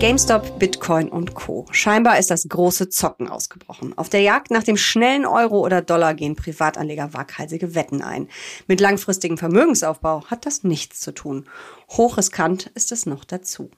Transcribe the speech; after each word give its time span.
GameStop, 0.00 0.60
Bitcoin 0.60 1.08
und 1.08 1.34
Co. 1.34 1.66
Scheinbar 1.72 2.20
ist 2.20 2.30
das 2.30 2.48
große 2.48 2.88
Zocken 2.88 3.26
ausgebrochen. 3.26 3.98
Auf 3.98 4.08
der 4.08 4.20
Jagd 4.20 4.52
nach 4.52 4.62
dem 4.62 4.76
schnellen 4.76 5.26
Euro 5.26 5.58
oder 5.58 5.82
Dollar 5.82 6.14
gehen 6.14 6.36
Privatanleger 6.36 7.14
waghalsige 7.14 7.74
Wetten 7.74 8.00
ein. 8.00 8.28
Mit 8.68 8.80
langfristigem 8.80 9.38
Vermögensaufbau 9.38 10.24
hat 10.26 10.46
das 10.46 10.62
nichts 10.62 11.00
zu 11.00 11.10
tun. 11.10 11.46
Hochriskant 11.90 12.70
ist 12.74 12.92
es 12.92 13.06
noch 13.06 13.24
dazu. 13.24 13.72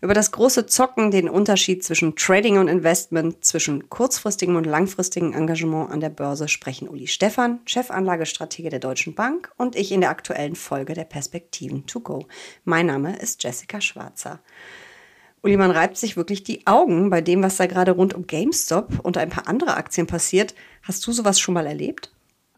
Über 0.00 0.14
das 0.14 0.30
große 0.30 0.64
Zocken, 0.64 1.10
den 1.10 1.28
Unterschied 1.28 1.84
zwischen 1.84 2.16
Trading 2.16 2.56
und 2.56 2.68
Investment, 2.68 3.44
zwischen 3.44 3.90
kurzfristigem 3.90 4.56
und 4.56 4.64
langfristigem 4.64 5.34
Engagement 5.34 5.90
an 5.90 6.00
der 6.00 6.08
Börse 6.08 6.48
sprechen 6.48 6.88
Uli 6.88 7.06
Stephan, 7.06 7.60
Chefanlagestratege 7.66 8.70
der 8.70 8.80
Deutschen 8.80 9.14
Bank 9.14 9.52
und 9.58 9.76
ich 9.76 9.92
in 9.92 10.00
der 10.00 10.08
aktuellen 10.08 10.56
Folge 10.56 10.94
der 10.94 11.04
Perspektiven 11.04 11.84
to 11.84 12.00
go. 12.00 12.24
Mein 12.64 12.86
Name 12.86 13.18
ist 13.18 13.44
Jessica 13.44 13.82
Schwarzer. 13.82 14.40
Uli, 15.42 15.56
man 15.56 15.70
reibt 15.70 15.96
sich 15.96 16.16
wirklich 16.16 16.42
die 16.42 16.66
Augen 16.66 17.10
bei 17.10 17.20
dem, 17.20 17.42
was 17.42 17.56
da 17.56 17.66
gerade 17.66 17.92
rund 17.92 18.14
um 18.14 18.26
GameStop 18.26 19.00
und 19.02 19.16
ein 19.16 19.30
paar 19.30 19.48
andere 19.48 19.76
Aktien 19.76 20.06
passiert. 20.06 20.54
Hast 20.82 21.06
du 21.06 21.12
sowas 21.12 21.38
schon 21.38 21.54
mal 21.54 21.66
erlebt? 21.66 22.10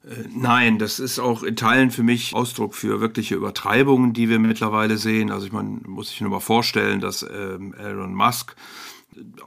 Äh, 0.05 0.25
nein, 0.35 0.79
das 0.79 0.99
ist 0.99 1.19
auch 1.19 1.43
in 1.43 1.57
Teilen 1.57 1.91
für 1.91 2.03
mich 2.03 2.35
Ausdruck 2.35 2.75
für 2.75 3.01
wirkliche 3.01 3.35
Übertreibungen, 3.35 4.13
die 4.13 4.29
wir 4.29 4.39
mittlerweile 4.39 4.97
sehen. 4.97 5.31
Also 5.31 5.47
ich 5.47 5.53
meine, 5.53 5.81
muss 5.87 6.11
sich 6.11 6.21
nur 6.21 6.31
mal 6.31 6.41
vorstellen, 6.41 7.01
dass 7.01 7.23
ähm, 7.23 7.75
Elon 7.75 8.15
Musk 8.15 8.57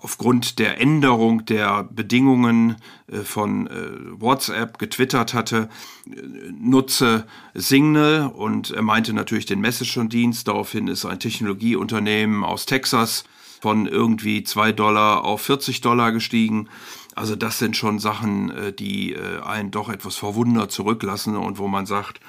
aufgrund 0.02 0.60
der 0.60 0.80
Änderung 0.80 1.46
der 1.46 1.84
Bedingungen 1.84 2.78
äh, 3.08 3.20
von 3.20 3.68
äh, 3.68 3.72
WhatsApp 4.20 4.78
getwittert 4.78 5.34
hatte, 5.34 5.70
äh, 6.08 6.12
nutze 6.52 7.26
Signal 7.54 8.28
und 8.28 8.72
er 8.72 8.82
meinte 8.82 9.14
natürlich 9.14 9.46
den 9.46 9.62
Messenger-Dienst. 9.62 10.48
Daraufhin 10.48 10.88
ist 10.88 11.06
ein 11.06 11.20
Technologieunternehmen 11.20 12.44
aus 12.44 12.66
Texas 12.66 13.24
von 13.62 13.86
irgendwie 13.86 14.44
zwei 14.44 14.72
Dollar 14.72 15.24
auf 15.24 15.42
40 15.42 15.82
Dollar 15.82 16.12
gestiegen. 16.12 16.68
Also 17.14 17.36
das 17.36 17.60
sind 17.60 17.78
schon 17.78 18.00
Sachen, 18.00 18.52
die 18.80 19.16
einen 19.44 19.70
doch 19.70 19.90
etwas 19.90 20.16
verwundert 20.16 20.72
zurücklassen 20.72 21.36
und 21.36 21.60
wo 21.60 21.68
man 21.68 21.86
sagt, 21.86 22.22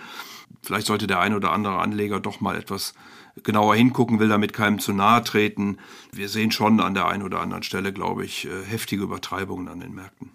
vielleicht 0.60 0.88
sollte 0.88 1.06
der 1.06 1.20
ein 1.20 1.34
oder 1.34 1.52
andere 1.52 1.78
Anleger 1.78 2.20
doch 2.20 2.40
mal 2.40 2.56
etwas 2.56 2.92
genauer 3.42 3.74
hingucken, 3.74 4.20
will 4.20 4.28
damit 4.28 4.52
keinem 4.52 4.78
zu 4.78 4.92
nahe 4.92 5.22
treten. 5.22 5.78
Wir 6.12 6.28
sehen 6.28 6.50
schon 6.50 6.80
an 6.80 6.94
der 6.94 7.08
einen 7.08 7.22
oder 7.22 7.40
anderen 7.40 7.62
Stelle, 7.62 7.92
glaube 7.92 8.24
ich, 8.24 8.46
äh, 8.46 8.64
heftige 8.64 9.02
Übertreibungen 9.02 9.68
an 9.68 9.80
den 9.80 9.94
Märkten. 9.94 10.30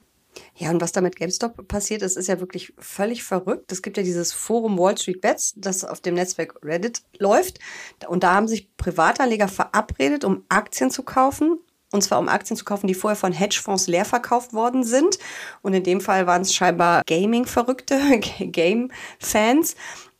Ja, 0.56 0.72
und 0.72 0.82
was 0.82 0.92
da 0.92 1.02
mit 1.02 1.16
GameStop 1.16 1.68
passiert 1.68 2.02
ist, 2.02 2.18
ist 2.18 2.28
ja 2.28 2.40
wirklich 2.40 2.74
völlig 2.80 3.24
verrückt. 3.24 3.72
Es 3.72 3.82
gibt 3.82 3.98
ja 3.98 4.04
dieses 4.04 4.34
Forum 4.34 4.78
Wall 4.78 4.98
Street 4.98 5.22
Bets, 5.22 5.54
das 5.56 5.84
auf 5.84 6.02
dem 6.02 6.16
Netzwerk 6.16 6.56
Reddit 6.64 7.04
läuft. 7.20 7.60
Und 8.08 8.24
da 8.24 8.34
haben 8.34 8.48
sich 8.48 8.76
Privatanleger 8.78 9.48
verabredet, 9.48 10.24
um 10.24 10.44
Aktien 10.50 10.90
zu 10.90 11.04
kaufen. 11.04 11.60
Und 11.92 12.02
zwar 12.02 12.20
um 12.20 12.28
Aktien 12.28 12.58
zu 12.58 12.66
kaufen, 12.66 12.88
die 12.88 12.96
vorher 12.96 13.16
von 13.16 13.32
Hedgefonds 13.32 13.88
leer 13.88 14.04
verkauft 14.04 14.54
worden 14.54 14.84
sind. 14.84 15.20
Und 15.62 15.74
in 15.74 15.84
dem 15.84 16.02
Fall 16.02 16.28
waren 16.28 16.42
es 16.42 16.54
scheinbar 16.54 17.04
Gaming-Verrückte, 17.06 18.20
Game-Fans 18.40 19.76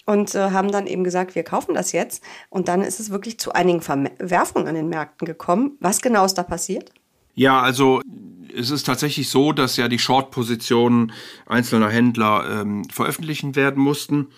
und 0.08 0.34
äh, 0.34 0.52
haben 0.52 0.72
dann 0.72 0.88
eben 0.88 1.04
gesagt, 1.04 1.36
wir 1.36 1.44
kaufen 1.44 1.76
das 1.76 1.92
jetzt. 1.92 2.24
Und 2.50 2.70
dann 2.70 2.82
ist 2.82 3.00
es 3.00 3.12
wirklich 3.12 3.40
zu 3.40 3.52
einigen 3.52 3.82
Verwerfungen 3.82 4.68
an 4.68 4.74
den 4.74 4.90
Märkten 4.90 5.28
gekommen. 5.28 5.78
Was 5.80 6.02
genau 6.02 6.26
ist 6.26 6.36
da 6.36 6.44
passiert? 6.44 6.92
Ja, 7.36 7.62
also 7.62 8.02
es 8.56 8.72
ist 8.72 8.86
tatsächlich 8.86 9.30
so, 9.30 9.52
dass 9.52 9.78
ja 9.78 9.90
die 9.90 10.00
Short-Positionen 10.00 11.12
einzelner 11.46 11.90
Händler 11.90 12.62
ähm, 12.62 12.86
veröffentlichen 12.90 13.56
werden 13.56 13.84
mussten. 13.84 14.30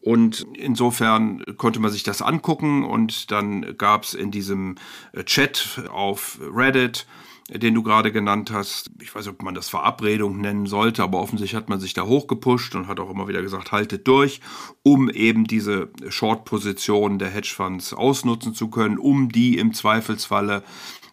Und 0.00 0.46
insofern 0.54 1.44
konnte 1.58 1.78
man 1.80 1.90
sich 1.90 2.02
das 2.02 2.22
angucken 2.22 2.84
und 2.84 3.30
dann 3.30 3.76
gab 3.76 4.04
es 4.04 4.14
in 4.14 4.30
diesem 4.30 4.76
äh, 5.12 5.22
Chat 5.24 5.82
auf 5.92 6.38
Reddit 6.40 7.06
den 7.52 7.74
du 7.74 7.82
gerade 7.82 8.12
genannt 8.12 8.50
hast. 8.52 8.90
Ich 9.00 9.14
weiß 9.14 9.26
nicht, 9.26 9.34
ob 9.34 9.42
man 9.42 9.54
das 9.54 9.68
Verabredung 9.68 10.40
nennen 10.40 10.66
sollte, 10.66 11.02
aber 11.02 11.20
offensichtlich 11.20 11.56
hat 11.56 11.68
man 11.68 11.80
sich 11.80 11.94
da 11.94 12.04
hochgepusht 12.04 12.74
und 12.74 12.86
hat 12.86 13.00
auch 13.00 13.10
immer 13.10 13.26
wieder 13.28 13.42
gesagt, 13.42 13.72
haltet 13.72 14.06
durch, 14.06 14.40
um 14.82 15.10
eben 15.10 15.44
diese 15.44 15.90
Short-Position 16.08 17.18
der 17.18 17.30
Hedgefonds 17.30 17.92
ausnutzen 17.92 18.54
zu 18.54 18.68
können, 18.68 18.98
um 18.98 19.30
die 19.30 19.58
im 19.58 19.74
Zweifelsfalle 19.74 20.62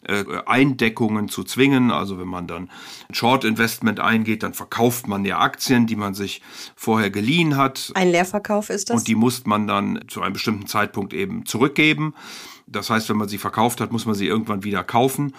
äh, 0.04 0.24
Eindeckungen 0.46 1.28
zu 1.28 1.44
zwingen. 1.44 1.92
Also 1.92 2.20
wenn 2.20 2.28
man 2.28 2.46
dann 2.46 2.70
Short 3.12 3.44
Investment 3.44 4.00
eingeht, 4.00 4.44
dann 4.44 4.54
verkauft 4.54 5.08
man 5.08 5.26
ja 5.26 5.40
Aktien, 5.40 5.88
die 5.88 5.96
man 5.96 6.14
sich 6.14 6.42
vorher 6.76 7.10
geliehen 7.10 7.58
hat. 7.58 7.92
Ein 7.96 8.12
Leerverkauf 8.12 8.70
ist 8.70 8.90
das? 8.90 9.00
Und 9.00 9.08
die 9.08 9.16
muss 9.16 9.46
man 9.46 9.68
dann 9.68 10.00
zu 10.08 10.22
einem 10.22 10.34
bestimmten 10.34 10.68
Zeitpunkt 10.68 11.14
eben 11.14 11.46
zurückgeben. 11.46 12.14
Das 12.68 12.90
heißt, 12.90 13.10
wenn 13.10 13.18
man 13.18 13.30
sie 13.30 13.38
verkauft 13.38 13.82
hat, 13.82 13.92
muss 13.92 14.06
man 14.06 14.14
sie 14.14 14.28
irgendwann 14.28 14.64
wieder 14.64 14.84
kaufen. 14.84 15.34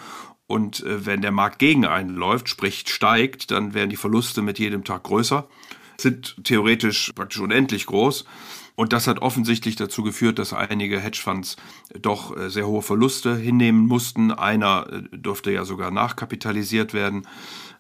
Und 0.49 0.83
äh, 0.83 1.07
wenn 1.07 1.21
der 1.21 1.31
Markt 1.31 1.61
gegen 1.61 1.87
einen 1.87 2.17
läuft, 2.17 2.49
sprich 2.49 2.85
steigt, 2.89 3.53
dann 3.53 3.75
werden 3.75 3.91
die 3.91 3.97
Verluste 3.97 4.43
mit 4.43 4.59
jedem 4.59 4.83
Tag 4.83 5.05
größer, 5.05 5.47
sind 6.01 6.37
theoretisch 6.43 7.13
praktisch 7.15 7.39
unendlich 7.39 7.87
groß. 7.87 8.25
Und 8.75 8.93
das 8.93 9.07
hat 9.07 9.19
offensichtlich 9.21 9.77
dazu 9.77 10.03
geführt, 10.03 10.39
dass 10.39 10.53
einige 10.53 11.01
Hedgefonds 11.01 11.57
doch 12.01 12.35
äh, 12.37 12.49
sehr 12.49 12.67
hohe 12.67 12.81
Verluste 12.81 13.37
hinnehmen 13.37 13.87
mussten. 13.87 14.33
Einer 14.33 14.87
äh, 14.91 15.17
durfte 15.17 15.51
ja 15.53 15.65
sogar 15.65 15.91
nachkapitalisiert 15.91 16.95
werden. 16.95 17.27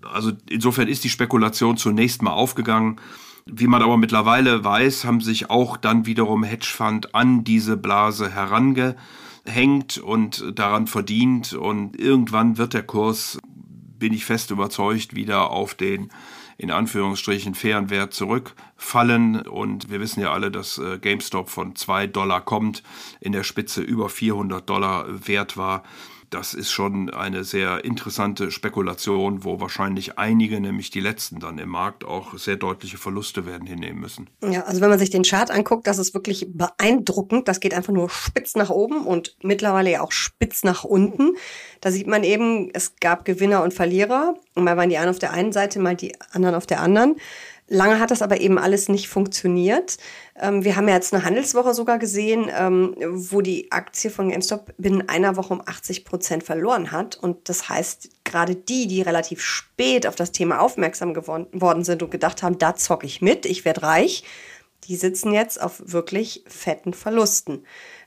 Also 0.02 0.32
insofern 0.50 0.88
ist 0.88 1.04
die 1.04 1.08
Spekulation 1.10 1.78
zunächst 1.78 2.20
mal 2.20 2.32
aufgegangen. 2.32 3.00
Wie 3.46 3.66
man 3.66 3.80
aber 3.80 3.96
mittlerweile 3.96 4.62
weiß, 4.62 5.06
haben 5.06 5.22
sich 5.22 5.48
auch 5.48 5.78
dann 5.78 6.04
wiederum 6.04 6.44
Hedgefonds 6.44 7.14
an 7.14 7.44
diese 7.44 7.78
Blase 7.78 8.30
herange 8.30 8.94
hängt 9.48 9.98
und 9.98 10.44
daran 10.54 10.86
verdient. 10.86 11.52
Und 11.52 11.98
irgendwann 11.98 12.58
wird 12.58 12.74
der 12.74 12.82
Kurs, 12.82 13.38
bin 13.98 14.12
ich 14.12 14.24
fest 14.24 14.50
überzeugt, 14.50 15.14
wieder 15.14 15.50
auf 15.50 15.74
den 15.74 16.10
in 16.60 16.72
Anführungsstrichen 16.72 17.54
fairen 17.54 17.88
Wert 17.88 18.12
zurückfallen. 18.12 19.42
Und 19.42 19.90
wir 19.90 20.00
wissen 20.00 20.20
ja 20.20 20.32
alle, 20.32 20.50
dass 20.50 20.78
äh, 20.78 20.98
GameStop 20.98 21.50
von 21.50 21.76
2 21.76 22.08
Dollar 22.08 22.40
kommt, 22.40 22.82
in 23.20 23.32
der 23.32 23.44
Spitze 23.44 23.80
über 23.80 24.08
400 24.08 24.68
Dollar 24.68 25.06
wert 25.26 25.56
war 25.56 25.84
das 26.30 26.54
ist 26.54 26.70
schon 26.70 27.10
eine 27.10 27.44
sehr 27.44 27.84
interessante 27.84 28.50
Spekulation, 28.50 29.44
wo 29.44 29.60
wahrscheinlich 29.60 30.18
einige, 30.18 30.60
nämlich 30.60 30.90
die 30.90 31.00
letzten 31.00 31.40
dann 31.40 31.58
im 31.58 31.68
Markt, 31.68 32.04
auch 32.04 32.36
sehr 32.36 32.56
deutliche 32.56 32.98
Verluste 32.98 33.46
werden 33.46 33.66
hinnehmen 33.66 34.00
müssen. 34.00 34.28
Ja, 34.42 34.62
also 34.62 34.80
wenn 34.80 34.90
man 34.90 34.98
sich 34.98 35.10
den 35.10 35.22
Chart 35.22 35.50
anguckt, 35.50 35.86
das 35.86 35.98
ist 35.98 36.14
wirklich 36.14 36.48
beeindruckend. 36.52 37.48
Das 37.48 37.60
geht 37.60 37.74
einfach 37.74 37.92
nur 37.92 38.10
spitz 38.10 38.54
nach 38.56 38.70
oben 38.70 39.06
und 39.06 39.36
mittlerweile 39.42 39.90
ja 39.90 40.02
auch 40.02 40.12
spitz 40.12 40.64
nach 40.64 40.84
unten. 40.84 41.36
Da 41.80 41.90
sieht 41.90 42.06
man 42.06 42.24
eben, 42.24 42.70
es 42.72 42.96
gab 43.00 43.24
Gewinner 43.24 43.62
und 43.62 43.72
Verlierer. 43.72 44.34
Und 44.54 44.64
mal 44.64 44.76
waren 44.76 44.90
die 44.90 44.98
einen 44.98 45.10
auf 45.10 45.18
der 45.18 45.32
einen 45.32 45.52
Seite, 45.52 45.78
mal 45.78 45.96
die 45.96 46.14
anderen 46.32 46.54
auf 46.54 46.66
der 46.66 46.80
anderen. 46.80 47.16
Lange 47.70 48.00
hat 48.00 48.10
das 48.10 48.22
aber 48.22 48.40
eben 48.40 48.58
alles 48.58 48.88
nicht 48.88 49.08
funktioniert. 49.08 49.98
Ähm, 50.40 50.64
wir 50.64 50.76
haben 50.76 50.88
ja 50.88 50.94
jetzt 50.94 51.12
eine 51.12 51.24
Handelswoche 51.24 51.74
sogar 51.74 51.98
gesehen, 51.98 52.50
ähm, 52.56 52.94
wo 52.98 53.42
die 53.42 53.70
Aktie 53.70 54.10
von 54.10 54.30
GameStop 54.30 54.72
binnen 54.78 55.08
einer 55.08 55.36
Woche 55.36 55.52
um 55.52 55.62
80 55.64 56.06
Prozent 56.06 56.44
verloren 56.44 56.92
hat. 56.92 57.16
Und 57.16 57.48
das 57.50 57.68
heißt, 57.68 58.08
gerade 58.24 58.56
die, 58.56 58.86
die 58.86 59.02
relativ 59.02 59.42
spät 59.42 60.06
auf 60.06 60.16
das 60.16 60.32
Thema 60.32 60.60
aufmerksam 60.60 61.12
geworden 61.12 61.84
sind 61.84 62.02
und 62.02 62.10
gedacht 62.10 62.42
haben, 62.42 62.58
da 62.58 62.74
zocke 62.74 63.06
ich 63.06 63.20
mit, 63.20 63.44
ich 63.44 63.66
werde 63.66 63.82
reich, 63.82 64.24
die 64.84 64.96
sitzen 64.96 65.34
jetzt 65.34 65.60
auf 65.60 65.82
wirklich 65.84 66.44
fetten 66.46 66.94
Verlusten 66.94 67.64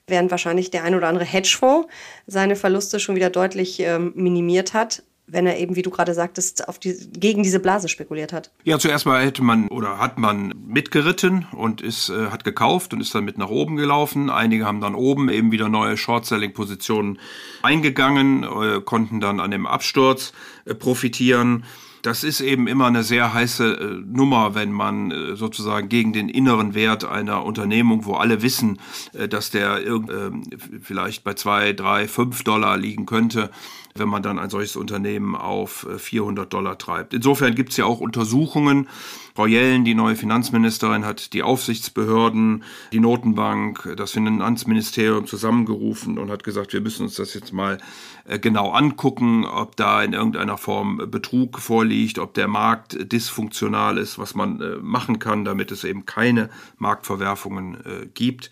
während 0.07 0.31
wahrscheinlich 0.31 0.71
der 0.71 0.83
ein 0.83 0.95
oder 0.95 1.07
andere 1.07 1.25
Hedgefonds 1.25 1.87
seine 2.27 2.55
Verluste 2.55 2.99
schon 2.99 3.15
wieder 3.15 3.29
deutlich 3.29 3.79
ähm, 3.79 4.11
minimiert 4.15 4.73
hat, 4.73 5.03
wenn 5.31 5.47
er 5.47 5.57
eben, 5.59 5.75
wie 5.75 5.81
du 5.81 5.89
gerade 5.89 6.13
sagtest, 6.13 6.67
auf 6.67 6.77
die, 6.77 6.95
gegen 7.13 7.41
diese 7.41 7.59
Blase 7.59 7.87
spekuliert 7.87 8.33
hat? 8.33 8.51
Ja, 8.63 8.77
zuerst 8.79 9.05
mal 9.05 9.23
hätte 9.23 9.43
man 9.43 9.69
oder 9.69 9.97
hat 9.97 10.17
man 10.17 10.53
mitgeritten 10.67 11.47
und 11.53 11.81
ist, 11.81 12.09
äh, 12.09 12.27
hat 12.27 12.43
gekauft 12.43 12.93
und 12.93 13.01
ist 13.01 13.15
dann 13.15 13.23
mit 13.23 13.37
nach 13.37 13.49
oben 13.49 13.77
gelaufen. 13.77 14.29
Einige 14.29 14.65
haben 14.65 14.81
dann 14.81 14.95
oben 14.95 15.29
eben 15.29 15.51
wieder 15.51 15.69
neue 15.69 15.95
Short-Selling-Positionen 15.97 17.19
eingegangen, 17.61 18.43
äh, 18.43 18.81
konnten 18.81 19.19
dann 19.21 19.39
an 19.39 19.51
dem 19.51 19.65
Absturz 19.65 20.33
äh, 20.65 20.75
profitieren. 20.75 21.63
Das 22.01 22.23
ist 22.23 22.41
eben 22.41 22.67
immer 22.67 22.87
eine 22.87 23.03
sehr 23.03 23.33
heiße 23.33 23.73
äh, 23.73 23.85
Nummer, 24.05 24.55
wenn 24.55 24.71
man 24.71 25.11
äh, 25.11 25.35
sozusagen 25.35 25.87
gegen 25.89 26.13
den 26.13 26.29
inneren 26.29 26.73
Wert 26.73 27.05
einer 27.05 27.45
Unternehmung, 27.45 28.05
wo 28.05 28.13
alle 28.15 28.41
wissen, 28.41 28.79
äh, 29.13 29.27
dass 29.27 29.51
der 29.51 29.85
äh, 29.85 29.99
vielleicht 30.81 31.23
bei 31.23 31.33
zwei, 31.35 31.73
drei, 31.73 32.07
fünf 32.07 32.43
Dollar 32.43 32.77
liegen 32.77 33.05
könnte, 33.05 33.51
wenn 33.93 34.09
man 34.09 34.23
dann 34.23 34.39
ein 34.39 34.49
solches 34.49 34.77
Unternehmen 34.77 35.35
auf 35.35 35.85
400 35.97 36.45
äh, 36.45 36.49
Dollar 36.49 36.77
treibt. 36.77 37.13
Insofern 37.13 37.55
gibt 37.55 37.71
es 37.71 37.77
ja 37.77 37.85
auch 37.85 37.99
Untersuchungen. 37.99 38.87
Frau 39.35 39.45
Jellen, 39.45 39.85
die 39.85 39.95
neue 39.95 40.15
Finanzministerin, 40.15 41.05
hat 41.05 41.33
die 41.33 41.43
Aufsichtsbehörden, 41.43 42.63
die 42.91 42.99
Notenbank, 42.99 43.95
das 43.97 44.11
Finanzministerium 44.11 45.25
zusammengerufen 45.25 46.17
und 46.17 46.29
hat 46.29 46.43
gesagt, 46.43 46.73
wir 46.73 46.81
müssen 46.81 47.03
uns 47.03 47.15
das 47.15 47.33
jetzt 47.33 47.53
mal 47.53 47.77
genau 48.41 48.71
angucken, 48.71 49.45
ob 49.45 49.75
da 49.77 50.03
in 50.03 50.13
irgendeiner 50.13 50.57
Form 50.57 51.01
Betrug 51.09 51.59
vorliegt, 51.59 51.90
ob 52.19 52.33
der 52.33 52.47
Markt 52.47 53.11
dysfunktional 53.11 53.97
ist, 53.97 54.17
was 54.19 54.35
man 54.35 54.61
äh, 54.61 54.77
machen 54.77 55.19
kann, 55.19 55.45
damit 55.45 55.71
es 55.71 55.83
eben 55.83 56.05
keine 56.05 56.49
Marktverwerfungen 56.77 58.11
gibt. 58.13 58.49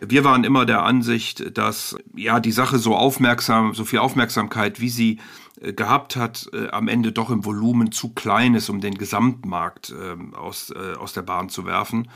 Wir 0.00 0.24
waren 0.24 0.42
immer 0.42 0.66
der 0.66 0.82
Ansicht, 0.82 1.56
dass 1.56 1.96
ja 2.16 2.40
die 2.40 2.52
Sache 2.52 2.78
so 2.78 2.96
aufmerksam, 2.96 3.74
so 3.74 3.84
viel 3.84 4.00
Aufmerksamkeit, 4.00 4.80
wie 4.80 4.88
sie 4.88 5.18
äh, 5.60 5.72
gehabt 5.72 6.16
hat, 6.16 6.48
äh, 6.52 6.68
am 6.70 6.88
Ende 6.88 7.12
doch 7.12 7.30
im 7.30 7.44
Volumen 7.44 7.92
zu 7.92 8.12
klein 8.12 8.54
ist, 8.54 8.68
um 8.68 8.80
den 8.80 8.98
Gesamtmarkt 8.98 9.92
äh, 9.92 10.36
aus, 10.36 10.70
äh, 10.70 10.96
aus 10.96 11.12
der 11.12 11.22
Bahn 11.22 11.48
zu 11.48 11.64
werfen. 11.64 12.08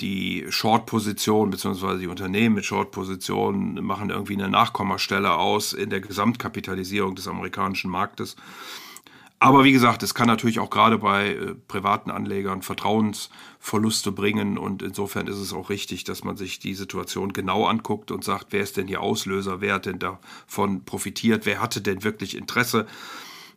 Die 0.00 0.46
Short-Position 0.48 1.50
bzw. 1.50 1.98
die 1.98 2.06
Unternehmen 2.06 2.54
mit 2.54 2.64
Short-Positionen 2.64 3.84
machen 3.84 4.10
irgendwie 4.10 4.34
eine 4.34 4.48
Nachkommastelle 4.48 5.34
aus 5.34 5.72
in 5.72 5.90
der 5.90 6.00
Gesamtkapitalisierung 6.00 7.16
des 7.16 7.26
amerikanischen 7.26 7.90
Marktes. 7.90 8.36
Aber 9.38 9.64
wie 9.64 9.72
gesagt, 9.72 10.02
es 10.02 10.14
kann 10.14 10.28
natürlich 10.28 10.60
auch 10.60 10.70
gerade 10.70 10.98
bei 10.98 11.34
äh, 11.34 11.54
privaten 11.68 12.10
Anlegern 12.10 12.62
Vertrauensverluste 12.62 14.10
bringen 14.10 14.56
und 14.56 14.82
insofern 14.82 15.26
ist 15.26 15.36
es 15.36 15.52
auch 15.52 15.68
richtig, 15.68 16.04
dass 16.04 16.24
man 16.24 16.38
sich 16.38 16.58
die 16.58 16.74
Situation 16.74 17.34
genau 17.34 17.66
anguckt 17.66 18.10
und 18.10 18.24
sagt, 18.24 18.46
wer 18.50 18.62
ist 18.62 18.78
denn 18.78 18.88
hier 18.88 19.02
Auslöser, 19.02 19.60
wer 19.60 19.74
hat 19.74 19.86
denn 19.86 19.98
davon 19.98 20.84
profitiert, 20.84 21.44
wer 21.44 21.60
hatte 21.60 21.82
denn 21.82 22.02
wirklich 22.02 22.34
Interesse 22.34 22.86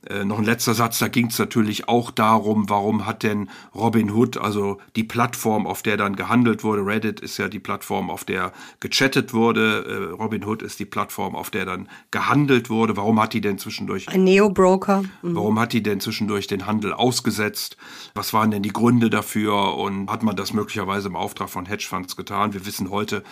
äh, 0.07 0.23
noch 0.23 0.37
ein 0.37 0.45
letzter 0.45 0.73
Satz, 0.73 0.99
da 0.99 1.09
ging 1.09 1.27
es 1.27 1.37
natürlich 1.37 1.89
auch 1.89 2.09
darum, 2.11 2.69
warum 2.69 3.05
hat 3.05 3.23
denn 3.23 3.49
Robinhood, 3.75 4.37
also 4.37 4.77
die 4.95 5.03
Plattform, 5.03 5.67
auf 5.67 5.83
der 5.83 5.97
dann 5.97 6.15
gehandelt 6.15 6.63
wurde, 6.63 6.85
Reddit 6.85 7.19
ist 7.19 7.37
ja 7.37 7.49
die 7.49 7.59
Plattform, 7.59 8.09
auf 8.09 8.23
der 8.23 8.53
gechattet 8.79 9.33
wurde, 9.33 9.85
äh, 9.85 10.13
Robinhood 10.13 10.61
ist 10.61 10.79
die 10.79 10.85
Plattform, 10.85 11.35
auf 11.35 11.49
der 11.49 11.65
dann 11.65 11.89
gehandelt 12.11 12.69
wurde, 12.69 12.95
warum 12.95 13.19
hat 13.19 13.33
die 13.33 13.41
denn 13.41 13.57
zwischendurch... 13.57 14.07
Ein 14.07 14.23
Neo-Broker. 14.23 15.03
Mhm. 15.21 15.35
Warum 15.35 15.59
hat 15.59 15.73
die 15.73 15.83
denn 15.83 15.99
zwischendurch 15.99 16.47
den 16.47 16.65
Handel 16.65 16.93
ausgesetzt? 16.93 17.75
Was 18.13 18.33
waren 18.33 18.51
denn 18.51 18.63
die 18.63 18.73
Gründe 18.73 19.09
dafür 19.09 19.75
und 19.77 20.09
hat 20.09 20.23
man 20.23 20.37
das 20.37 20.53
möglicherweise 20.53 21.09
im 21.09 21.17
Auftrag 21.17 21.49
von 21.49 21.65
Hedgefonds 21.65 22.15
getan? 22.15 22.53
Wir 22.53 22.65
wissen 22.65 22.89
heute, 22.89 23.23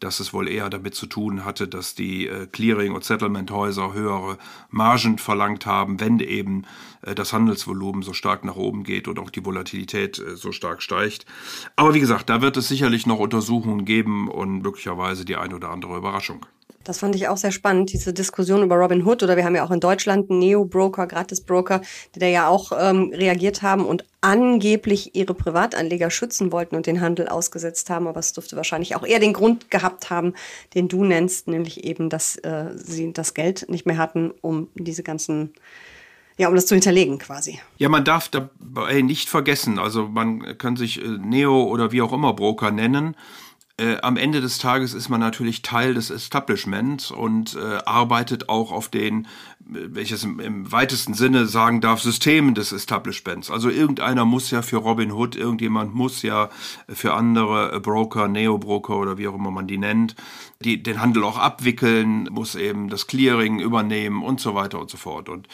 dass 0.00 0.20
es 0.20 0.32
wohl 0.32 0.48
eher 0.48 0.70
damit 0.70 0.94
zu 0.94 1.06
tun 1.06 1.44
hatte, 1.44 1.68
dass 1.68 1.94
die 1.94 2.26
äh, 2.26 2.46
Clearing- 2.46 2.92
und 2.92 3.04
Settlement-Häuser 3.04 3.92
höhere 3.92 4.38
Margen 4.70 5.18
verlangt 5.18 5.66
haben, 5.66 6.00
wenn 6.00 6.18
eben 6.20 6.64
äh, 7.02 7.14
das 7.14 7.32
Handelsvolumen 7.32 8.02
so 8.02 8.12
stark 8.12 8.44
nach 8.44 8.56
oben 8.56 8.84
geht 8.84 9.08
und 9.08 9.18
auch 9.18 9.30
die 9.30 9.44
Volatilität 9.44 10.18
äh, 10.18 10.36
so 10.36 10.52
stark 10.52 10.82
steigt. 10.82 11.26
Aber 11.76 11.94
wie 11.94 12.00
gesagt, 12.00 12.28
da 12.28 12.42
wird 12.42 12.56
es 12.56 12.68
sicherlich 12.68 13.06
noch 13.06 13.18
Untersuchungen 13.18 13.84
geben 13.84 14.28
und 14.28 14.62
möglicherweise 14.62 15.24
die 15.24 15.36
ein 15.36 15.54
oder 15.54 15.70
andere 15.70 15.96
Überraschung. 15.96 16.46
Das 16.84 16.98
fand 16.98 17.14
ich 17.14 17.28
auch 17.28 17.38
sehr 17.38 17.50
spannend, 17.50 17.92
diese 17.92 18.12
Diskussion 18.12 18.62
über 18.62 18.76
Robin 18.76 19.04
Hood. 19.06 19.22
Oder 19.22 19.36
wir 19.36 19.44
haben 19.44 19.56
ja 19.56 19.64
auch 19.64 19.70
in 19.70 19.80
Deutschland 19.80 20.30
einen 20.30 20.38
Neo-Broker, 20.38 21.06
Gratis-Broker, 21.06 21.80
die 22.14 22.18
da 22.18 22.26
ja 22.26 22.46
auch 22.46 22.72
ähm, 22.78 23.10
reagiert 23.14 23.62
haben 23.62 23.86
und 23.86 24.04
angeblich 24.20 25.14
ihre 25.14 25.34
Privatanleger 25.34 26.10
schützen 26.10 26.52
wollten 26.52 26.76
und 26.76 26.86
den 26.86 27.00
Handel 27.00 27.28
ausgesetzt 27.28 27.88
haben. 27.88 28.06
Aber 28.06 28.20
es 28.20 28.34
dürfte 28.34 28.56
wahrscheinlich 28.56 28.96
auch 28.96 29.06
eher 29.06 29.18
den 29.18 29.32
Grund 29.32 29.70
gehabt 29.70 30.10
haben, 30.10 30.34
den 30.74 30.88
du 30.88 31.04
nennst, 31.04 31.48
nämlich 31.48 31.84
eben, 31.84 32.10
dass 32.10 32.36
äh, 32.36 32.66
sie 32.74 33.12
das 33.14 33.32
Geld 33.32 33.66
nicht 33.70 33.86
mehr 33.86 33.96
hatten, 33.96 34.32
um 34.42 34.68
diese 34.74 35.02
ganzen 35.02 35.54
ja, 36.36 36.48
um 36.48 36.54
das 36.56 36.66
zu 36.66 36.74
hinterlegen 36.74 37.18
quasi. 37.18 37.60
Ja, 37.78 37.88
man 37.88 38.04
darf 38.04 38.28
dabei 38.28 39.02
nicht 39.02 39.28
vergessen, 39.28 39.78
also 39.78 40.08
man 40.08 40.58
kann 40.58 40.76
sich 40.76 41.00
äh, 41.00 41.06
Neo 41.06 41.62
oder 41.62 41.92
wie 41.92 42.02
auch 42.02 42.12
immer 42.12 42.32
Broker 42.32 42.72
nennen, 42.72 43.16
äh, 43.76 43.96
am 44.02 44.16
Ende 44.16 44.40
des 44.40 44.58
Tages 44.58 44.94
ist 44.94 45.08
man 45.08 45.20
natürlich 45.20 45.62
Teil 45.62 45.94
des 45.94 46.10
Establishments 46.10 47.10
und 47.10 47.56
äh, 47.56 47.78
arbeitet 47.84 48.48
auch 48.48 48.70
auf 48.70 48.88
den, 48.88 49.26
welches 49.66 50.24
im, 50.24 50.70
weitesten 50.70 51.14
Sinne 51.14 51.46
sagen 51.46 51.80
darf, 51.80 52.00
Systemen 52.00 52.54
des 52.54 52.72
Establishments. 52.72 53.50
Also 53.50 53.70
irgendeiner 53.70 54.24
muss 54.24 54.50
ja 54.50 54.62
für 54.62 54.76
Robin 54.76 55.12
Hood, 55.12 55.36
irgendjemand 55.36 55.94
muss 55.94 56.22
ja 56.22 56.50
für 56.88 57.14
andere 57.14 57.80
Broker, 57.80 58.28
Neo-Broker 58.28 58.96
oder 58.96 59.18
wie 59.18 59.28
auch 59.28 59.34
immer 59.34 59.50
man 59.50 59.66
die 59.66 59.78
nennt, 59.78 60.14
die, 60.60 60.82
den 60.82 61.00
Handel 61.00 61.24
auch 61.24 61.38
abwickeln, 61.38 62.24
muss 62.30 62.54
eben 62.54 62.88
das 62.88 63.06
Clearing 63.06 63.60
übernehmen 63.60 64.22
und 64.22 64.40
so 64.40 64.54
weiter 64.54 64.80
und 64.80 64.90
so 64.90 64.96
fort. 64.96 65.28
Und 65.28 65.48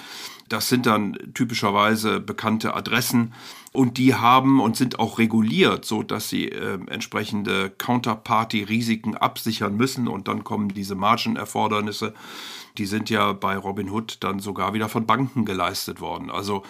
das 0.48 0.68
sind 0.68 0.86
dann 0.86 1.16
typischerweise 1.34 2.18
bekannte 2.18 2.74
Adressen 2.74 3.32
und 3.72 3.98
die 3.98 4.14
haben 4.14 4.60
und 4.60 4.76
sind 4.76 4.98
auch 4.98 5.18
reguliert, 5.18 5.84
so 5.84 6.02
dass 6.02 6.28
sie 6.28 6.48
äh, 6.48 6.78
entsprechende 6.88 7.70
Counterparty-Risiken 7.70 9.16
absichern 9.16 9.76
müssen 9.76 10.08
und 10.08 10.26
dann 10.26 10.42
kommen 10.42 10.70
diese 10.70 10.96
Margenerfordernisse. 10.96 12.12
Die 12.78 12.86
sind 12.86 13.10
ja 13.10 13.32
bei 13.32 13.56
Robinhood 13.56 14.18
dann 14.20 14.40
sogar 14.40 14.74
wieder 14.74 14.88
von 14.88 15.06
Banken 15.06 15.44
geleistet 15.44 16.00
worden. 16.00 16.30
Also 16.30 16.62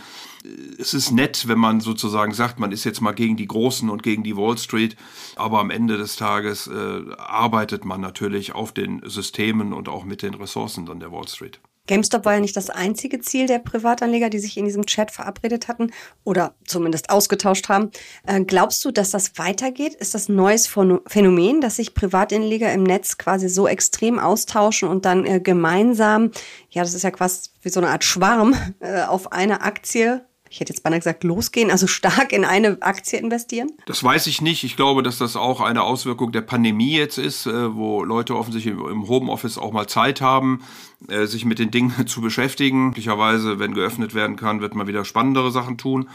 äh, 0.44 0.48
es 0.78 0.94
ist 0.94 1.10
nett, 1.10 1.48
wenn 1.48 1.58
man 1.58 1.80
sozusagen 1.80 2.32
sagt, 2.32 2.58
man 2.58 2.72
ist 2.72 2.84
jetzt 2.84 3.00
mal 3.00 3.12
gegen 3.12 3.36
die 3.36 3.46
Großen 3.48 3.88
und 3.90 4.02
gegen 4.02 4.22
die 4.22 4.36
Wall 4.36 4.58
Street, 4.58 4.96
aber 5.36 5.60
am 5.60 5.70
Ende 5.70 5.96
des 5.96 6.16
Tages 6.16 6.66
äh, 6.66 7.02
arbeitet 7.18 7.84
man 7.84 8.00
natürlich 8.00 8.54
auf 8.54 8.72
den 8.72 9.02
Systemen 9.04 9.72
und 9.72 9.88
auch 9.88 10.04
mit 10.04 10.22
den 10.22 10.34
Ressourcen 10.34 10.86
dann 10.86 11.00
der 11.00 11.12
Wall 11.12 11.28
Street. 11.28 11.60
GameStop 11.86 12.24
war 12.24 12.34
ja 12.34 12.40
nicht 12.40 12.56
das 12.56 12.70
einzige 12.70 13.20
Ziel 13.20 13.46
der 13.46 13.58
Privatanleger, 13.58 14.30
die 14.30 14.38
sich 14.38 14.56
in 14.56 14.64
diesem 14.64 14.86
Chat 14.86 15.10
verabredet 15.10 15.68
hatten 15.68 15.90
oder 16.24 16.54
zumindest 16.64 17.10
ausgetauscht 17.10 17.68
haben. 17.68 17.90
Äh, 18.26 18.44
glaubst 18.44 18.84
du, 18.84 18.90
dass 18.90 19.10
das 19.10 19.38
weitergeht? 19.38 19.94
Ist 19.94 20.14
das 20.14 20.28
ein 20.28 20.36
neues 20.36 20.66
Phänomen, 20.66 21.60
dass 21.60 21.76
sich 21.76 21.94
Privatanleger 21.94 22.72
im 22.72 22.84
Netz 22.84 23.18
quasi 23.18 23.48
so 23.48 23.66
extrem 23.66 24.18
austauschen 24.18 24.88
und 24.88 25.04
dann 25.04 25.26
äh, 25.26 25.40
gemeinsam, 25.40 26.30
ja, 26.70 26.82
das 26.82 26.94
ist 26.94 27.02
ja 27.02 27.10
quasi 27.10 27.50
wie 27.62 27.70
so 27.70 27.80
eine 27.80 27.90
Art 27.90 28.04
Schwarm, 28.04 28.54
äh, 28.80 29.02
auf 29.02 29.32
eine 29.32 29.62
Aktie 29.62 30.24
ich 30.52 30.58
hätte 30.58 30.72
jetzt 30.72 30.82
beinahe 30.82 30.98
gesagt, 30.98 31.22
losgehen, 31.22 31.70
also 31.70 31.86
stark 31.86 32.32
in 32.32 32.44
eine 32.44 32.82
Aktie 32.82 33.20
investieren? 33.20 33.70
Das 33.86 34.02
weiß 34.02 34.26
ich 34.26 34.42
nicht. 34.42 34.64
Ich 34.64 34.74
glaube, 34.74 35.04
dass 35.04 35.16
das 35.16 35.36
auch 35.36 35.60
eine 35.60 35.84
Auswirkung 35.84 36.32
der 36.32 36.40
Pandemie 36.40 36.96
jetzt 36.96 37.18
ist, 37.18 37.46
äh, 37.46 37.74
wo 37.76 38.02
Leute 38.02 38.36
offensichtlich 38.36 38.74
im 38.74 39.06
Homeoffice 39.06 39.58
auch 39.58 39.70
mal 39.70 39.86
Zeit 39.86 40.20
haben, 40.20 40.64
äh, 41.08 41.26
sich 41.26 41.44
mit 41.44 41.60
den 41.60 41.70
Dingen 41.70 41.92
zu 42.08 42.20
beschäftigen. 42.20 42.86
Möglicherweise, 42.86 43.60
wenn 43.60 43.74
geöffnet 43.74 44.12
werden 44.12 44.34
kann, 44.34 44.60
wird 44.60 44.74
man 44.74 44.88
wieder 44.88 45.04
spannendere 45.04 45.52
Sachen 45.52 45.78
tun. 45.78 46.08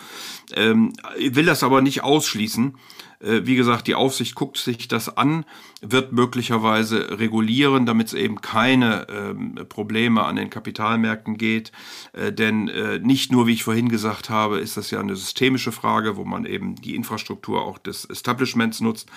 Ähm, 0.53 0.91
ich 1.17 1.33
will 1.35 1.45
das 1.45 1.63
aber 1.63 1.81
nicht 1.81 2.03
ausschließen. 2.03 2.75
Äh, 3.19 3.41
wie 3.43 3.55
gesagt, 3.55 3.87
die 3.87 3.95
Aufsicht 3.95 4.35
guckt 4.35 4.57
sich 4.57 4.87
das 4.87 5.17
an, 5.17 5.45
wird 5.81 6.11
möglicherweise 6.11 7.19
regulieren, 7.19 7.85
damit 7.85 8.07
es 8.07 8.13
eben 8.13 8.41
keine 8.41 9.07
ähm, 9.09 9.55
Probleme 9.69 10.23
an 10.23 10.35
den 10.35 10.49
Kapitalmärkten 10.49 11.37
geht. 11.37 11.71
Äh, 12.13 12.31
denn 12.31 12.67
äh, 12.67 12.99
nicht 12.99 13.31
nur, 13.31 13.47
wie 13.47 13.53
ich 13.53 13.63
vorhin 13.63 13.89
gesagt 13.89 14.29
habe, 14.29 14.59
ist 14.59 14.77
das 14.77 14.91
ja 14.91 14.99
eine 14.99 15.15
systemische 15.15 15.71
Frage, 15.71 16.17
wo 16.17 16.25
man 16.25 16.45
eben 16.45 16.75
die 16.75 16.95
Infrastruktur 16.95 17.63
auch 17.63 17.77
des 17.77 18.05
Establishments 18.05 18.81
nutzt, 18.81 19.09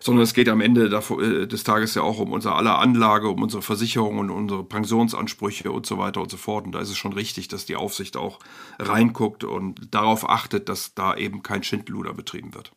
sondern 0.00 0.22
es 0.24 0.34
geht 0.34 0.48
am 0.48 0.60
Ende 0.60 0.88
des 0.88 1.64
Tages 1.64 1.94
ja 1.94 2.02
auch 2.02 2.18
um 2.18 2.32
unser 2.32 2.56
aller 2.56 2.78
Anlage, 2.78 3.28
um 3.28 3.42
unsere 3.42 3.62
Versicherungen, 3.62 4.30
unsere 4.30 4.64
Pensionsansprüche 4.64 5.70
und 5.70 5.86
so 5.86 5.98
weiter 5.98 6.20
und 6.20 6.30
so 6.30 6.36
fort. 6.36 6.66
Und 6.66 6.72
da 6.72 6.80
ist 6.80 6.90
es 6.90 6.96
schon 6.96 7.12
richtig, 7.12 7.48
dass 7.48 7.66
die 7.66 7.76
Aufsicht 7.76 8.16
auch 8.16 8.38
reinguckt 8.78 9.44
und 9.44 9.94
darauf 9.94 10.28
achtet, 10.28 10.68
dass 10.68 10.94
da 10.94 11.14
eben 11.16 11.42
kein 11.42 11.62
Schindluder 11.62 12.14
betrieben 12.14 12.54
wird. 12.54 12.72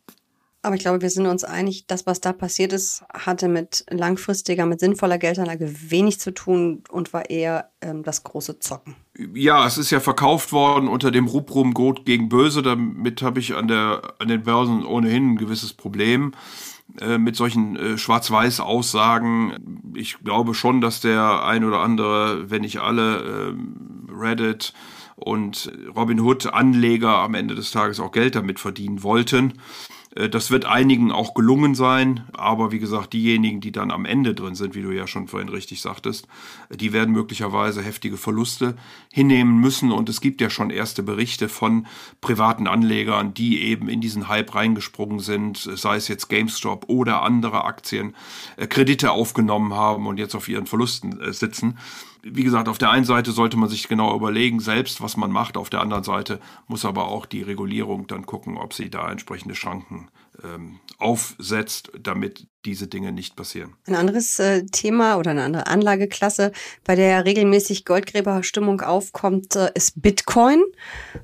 Aber 0.62 0.74
ich 0.74 0.80
glaube, 0.80 1.00
wir 1.00 1.10
sind 1.10 1.26
uns 1.26 1.44
einig, 1.44 1.86
das, 1.86 2.04
was 2.06 2.20
da 2.20 2.32
passiert 2.32 2.72
ist, 2.72 3.04
hatte 3.14 3.46
mit 3.46 3.84
langfristiger, 3.90 4.66
mit 4.66 4.80
sinnvoller 4.80 5.16
Geldanlage 5.16 5.72
wenig 5.90 6.18
zu 6.18 6.34
tun 6.34 6.82
und 6.90 7.12
war 7.12 7.30
eher 7.30 7.70
ähm, 7.80 8.02
das 8.02 8.24
große 8.24 8.58
Zocken. 8.58 8.96
Ja, 9.34 9.66
es 9.66 9.78
ist 9.78 9.90
ja 9.90 10.00
verkauft 10.00 10.52
worden 10.52 10.88
unter 10.88 11.12
dem 11.12 11.26
Rubrum 11.26 11.74
Gut 11.74 12.04
gegen 12.04 12.28
Böse. 12.28 12.62
Damit 12.62 13.22
habe 13.22 13.38
ich 13.38 13.54
an, 13.54 13.68
der, 13.68 14.14
an 14.18 14.26
den 14.26 14.42
Börsen 14.42 14.84
ohnehin 14.84 15.32
ein 15.32 15.36
gewisses 15.36 15.74
Problem 15.74 16.32
äh, 17.00 17.18
mit 17.18 17.36
solchen 17.36 17.76
äh, 17.76 17.96
Schwarz-Weiß-Aussagen. 17.96 19.92
Ich 19.94 20.18
glaube 20.24 20.54
schon, 20.54 20.80
dass 20.80 21.00
der 21.00 21.44
ein 21.44 21.62
oder 21.64 21.80
andere, 21.80 22.50
wenn 22.50 22.62
nicht 22.62 22.80
alle, 22.80 23.52
äh, 23.52 24.12
Reddit 24.12 24.72
und 25.14 25.70
Robinhood-Anleger 25.94 27.14
am 27.14 27.34
Ende 27.34 27.54
des 27.54 27.70
Tages 27.70 28.00
auch 28.00 28.10
Geld 28.10 28.34
damit 28.34 28.58
verdienen 28.58 29.02
wollten. 29.02 29.54
Äh, 30.14 30.28
das 30.28 30.50
wird 30.50 30.64
einigen 30.64 31.12
auch 31.12 31.34
gelungen 31.34 31.74
sein, 31.74 32.24
aber 32.32 32.72
wie 32.72 32.78
gesagt, 32.78 33.12
diejenigen, 33.12 33.60
die 33.60 33.72
dann 33.72 33.90
am 33.90 34.04
Ende 34.04 34.34
drin 34.34 34.54
sind, 34.54 34.74
wie 34.74 34.82
du 34.82 34.90
ja 34.90 35.06
schon 35.06 35.28
vorhin 35.28 35.48
richtig 35.48 35.80
sagtest, 35.80 36.26
die 36.70 36.92
werden 36.92 37.12
möglicherweise 37.12 37.82
heftige 37.82 38.16
Verluste 38.16 38.76
hinnehmen 39.12 39.58
müssen. 39.58 39.92
Und 39.92 40.08
es 40.08 40.20
gibt 40.20 40.40
ja 40.40 40.50
schon 40.50 40.70
erste 40.70 41.02
Berichte 41.02 41.48
von 41.48 41.86
privaten 42.20 42.66
Anlegern, 42.66 43.34
die 43.34 43.62
eben 43.62 43.88
in 43.88 44.00
diesen 44.00 44.28
Hype 44.28 44.54
reingesprungen 44.54 45.20
sind, 45.20 45.58
sei 45.58 45.96
es 45.96 46.08
jetzt 46.08 46.28
GameStop 46.28 46.88
oder 46.88 47.22
andere 47.22 47.64
Aktien, 47.64 48.14
äh, 48.56 48.66
Kredite 48.66 49.10
aufgenommen 49.10 49.74
haben 49.74 50.06
und 50.06 50.18
jetzt 50.18 50.34
auf 50.34 50.48
ihren 50.48 50.66
Verlusten 50.66 51.20
äh, 51.20 51.32
sitzen. 51.32 51.78
Wie 52.22 52.42
gesagt, 52.42 52.68
auf 52.68 52.78
der 52.78 52.90
einen 52.90 53.04
Seite 53.04 53.30
sollte 53.30 53.56
man 53.56 53.68
sich 53.68 53.86
genau 53.86 54.14
überlegen, 54.14 54.58
selbst 54.58 55.00
was 55.00 55.16
man 55.16 55.30
macht. 55.30 55.56
Auf 55.56 55.70
der 55.70 55.80
anderen 55.80 56.02
Seite 56.02 56.40
muss 56.66 56.84
aber 56.84 57.06
auch 57.06 57.26
die 57.26 57.42
Regulierung 57.42 58.08
dann 58.08 58.26
gucken, 58.26 58.58
ob 58.58 58.74
sie 58.74 58.90
da 58.90 59.10
entsprechende 59.10 59.54
Schranken 59.54 60.07
ähm, 60.44 60.80
aufsetzt, 60.98 61.92
damit 62.00 62.48
diese 62.64 62.88
Dinge 62.88 63.12
nicht 63.12 63.36
passieren. 63.36 63.74
Ein 63.86 63.94
anderes 63.94 64.38
äh, 64.40 64.66
Thema 64.66 65.16
oder 65.16 65.30
eine 65.30 65.44
andere 65.44 65.68
Anlageklasse, 65.68 66.52
bei 66.84 66.96
der 66.96 67.24
regelmäßig 67.24 67.84
Goldgräberstimmung 67.84 68.80
aufkommt, 68.80 69.54
äh, 69.54 69.70
ist 69.74 70.02
Bitcoin. 70.02 70.62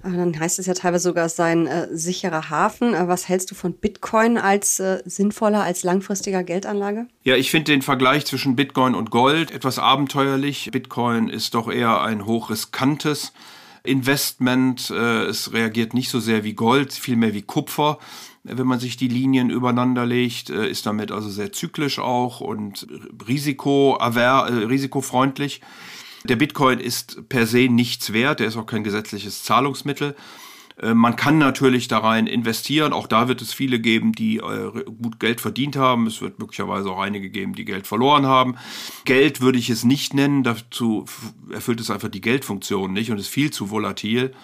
Äh, 0.05 0.13
dann 0.13 0.39
heißt 0.39 0.59
es 0.61 0.67
ja 0.67 0.75
teilweise 0.75 1.05
sogar, 1.05 1.27
es 1.27 1.37
sei 1.37 1.51
ein 1.51 1.67
äh, 1.67 1.89
sicherer 1.91 2.51
Hafen. 2.51 2.95
Äh, 2.95 3.09
was 3.09 3.29
hältst 3.29 3.51
du 3.51 3.57
von 3.57 3.75
Bitcoin 3.75 4.39
als 4.39 4.79
äh, 4.79 5.03
sinnvoller, 5.05 5.65
als 5.65 5.83
langfristiger 5.83 6.45
Geldanlage? 6.45 7.09
Ja, 7.25 7.35
ich 7.35 7.51
finde 7.51 7.73
den 7.73 7.83
Vergleich 7.83 8.27
zwischen 8.27 8.55
Bitcoin 8.55 8.95
und 8.95 9.11
Gold 9.11 9.51
etwas 9.51 9.81
abenteuerlich. 9.81 10.71
Bitcoin 10.71 11.29
ist 11.29 11.55
doch 11.55 11.71
eher 11.71 12.01
ein 12.01 12.27
hochriskantes 12.27 13.33
Investment. 13.83 14.89
es 14.89 15.53
reagiert 15.53 15.93
nicht 15.93 16.09
so 16.09 16.19
sehr 16.19 16.43
wie 16.43 16.55
Gold, 16.55 16.95
vielmehr 16.95 17.35
wie 17.35 17.43
Kupfer 17.43 17.99
wenn 18.45 18.67
man 18.67 18.79
sich 18.79 18.97
die 18.97 19.09
Linien 19.09 19.51
übereinander 19.51 20.05
legt, 20.05 20.51
äh, 20.51 20.69
ist 20.69 20.87
damit 20.87 21.11
also 21.11 21.31
sehr 21.31 21.53
zyklisch 21.53 21.99
auch 21.99 22.41
und 22.41 22.87
risikoaver, 23.27 24.49
äh, 24.49 24.65
risikofreundlich. 24.67 25.63
Der 26.25 26.37
Bitcoin 26.37 26.79
ist 26.79 27.29
per 27.29 27.47
se 27.47 27.69
nichts 27.69 28.13
wert, 28.13 28.41
der 28.41 28.47
ist 28.47 28.57
auch 28.57 28.67
kein 28.67 28.85
gesetzliches 28.85 29.43
Zahlungsmittel. 29.43 30.15
Äh, 30.81 30.93
man 30.93 31.17
kann 31.17 31.39
natürlich 31.39 31.89
da 31.89 31.99
rein 31.99 32.27
investieren. 32.27 32.93
Auch 32.93 33.07
da 33.07 33.29
wird 33.29 33.41
es 33.41 33.55
viele 33.55 33.81
geben, 33.81 34.13
die 34.13 34.43
gut 35.03 35.21
Geld 35.21 35.41
verdient 35.41 35.77
haben. 35.77 36.07
Es 36.07 36.21
wird 36.21 36.39
möglicherweise 36.39 36.91
auch 36.91 37.01
einige 37.01 37.31
geben, 37.31 37.55
die 37.55 37.65
Geld 37.65 37.87
verloren 37.87 38.27
haben. 38.27 38.57
Geld 39.07 39.41
würde 39.41 39.59
ich 39.59 39.71
es 39.71 39.85
nicht 39.85 40.13
nennen. 40.13 40.43
Dazu 40.43 41.07
erfüllt 41.51 41.81
es 41.81 41.91
einfach 41.91 42.11
die 42.11 42.21
Geldfunktion 42.21 42.93
nicht 42.93 43.11
und 43.11 43.19
ist 43.19 43.29
viel 43.29 43.51
zu 43.51 43.71
volatil 43.71 44.35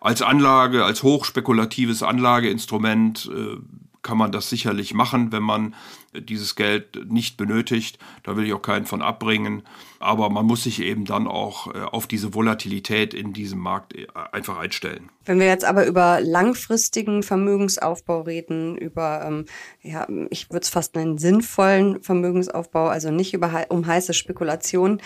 als 0.00 0.22
Anlage, 0.22 0.84
als 0.84 1.02
hochspekulatives 1.02 2.02
Anlageinstrument 2.02 3.30
äh, 3.34 3.56
kann 4.02 4.16
man 4.16 4.32
das 4.32 4.48
sicherlich 4.48 4.94
machen, 4.94 5.30
wenn 5.30 5.42
man 5.42 5.74
dieses 6.14 6.56
Geld 6.56 7.10
nicht 7.10 7.36
benötigt. 7.36 7.98
Da 8.22 8.36
will 8.36 8.44
ich 8.44 8.52
auch 8.52 8.62
keinen 8.62 8.86
von 8.86 9.02
abbringen. 9.02 9.62
Aber 9.98 10.30
man 10.30 10.46
muss 10.46 10.64
sich 10.64 10.80
eben 10.80 11.04
dann 11.04 11.26
auch 11.26 11.74
äh, 11.74 11.80
auf 11.80 12.06
diese 12.06 12.34
Volatilität 12.34 13.14
in 13.14 13.32
diesem 13.32 13.58
Markt 13.58 13.94
äh, 13.94 14.06
einfach 14.32 14.58
einstellen. 14.58 15.10
Wenn 15.26 15.38
wir 15.38 15.46
jetzt 15.46 15.64
aber 15.64 15.86
über 15.86 16.20
langfristigen 16.20 17.22
Vermögensaufbau 17.22 18.22
reden, 18.22 18.76
über, 18.76 19.22
ähm, 19.24 19.44
ja, 19.82 20.08
ich 20.30 20.50
würde 20.50 20.62
es 20.62 20.70
fast 20.70 20.96
nennen, 20.96 21.18
sinnvollen 21.18 22.02
Vermögensaufbau, 22.02 22.88
also 22.88 23.10
nicht 23.10 23.34
über, 23.34 23.66
um 23.68 23.86
heiße 23.86 24.14
Spekulationen, 24.14 25.00